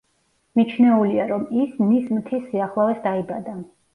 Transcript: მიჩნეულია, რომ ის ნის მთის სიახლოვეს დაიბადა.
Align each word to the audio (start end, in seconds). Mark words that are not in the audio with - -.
მიჩნეულია, 0.59 1.27
რომ 1.33 1.43
ის 1.65 1.77
ნის 1.89 2.09
მთის 2.15 2.47
სიახლოვეს 2.53 3.05
დაიბადა. 3.07 3.57